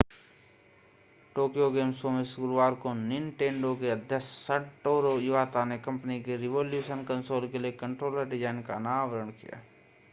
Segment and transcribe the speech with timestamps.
[1.35, 7.03] Tokyo game show में गुरूवार को निन्टेन्डो के अध्यक्ष सटोरू इवाता ने कंपनी के रिवोल्यूशन
[7.09, 9.61] कंसोल के लिए कंट्रोलर डिजाइन का अनावरण किया